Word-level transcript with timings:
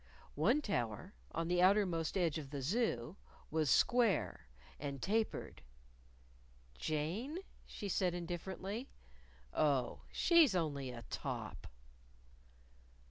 One 0.33 0.63
tower, 0.63 1.13
on 1.31 1.47
the 1.47 1.61
outer 1.61 1.85
most 1.85 2.17
edge 2.17 2.39
of 2.39 2.49
the 2.49 2.63
Zoo, 2.63 3.17
was 3.51 3.69
square, 3.69 4.47
and 4.79 4.99
tapered. 4.99 5.61
"Jane?" 6.79 7.37
she 7.67 7.87
said 7.87 8.15
indifferently. 8.15 8.89
"Oh, 9.53 10.01
she's 10.11 10.55
only 10.55 10.89
a 10.89 11.03
top." 11.11 11.67